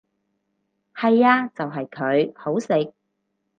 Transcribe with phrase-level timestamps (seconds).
[0.95, 2.91] 係呀就係佢，好食！